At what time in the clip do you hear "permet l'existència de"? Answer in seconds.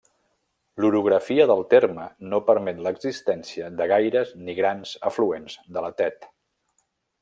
2.49-3.89